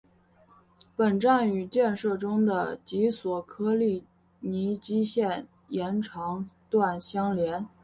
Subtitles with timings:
[0.95, 4.03] 本站与建设中的及索科利
[4.39, 7.63] 尼基线延长段相连。